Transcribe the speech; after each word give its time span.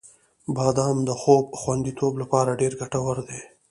•بادام 0.55 0.97
د 1.07 1.09
خوب 1.21 1.45
خوندیتوب 1.59 2.13
لپاره 2.21 2.57
ډېر 2.61 2.73
ګټور 2.81 3.17
دی. 3.27 3.41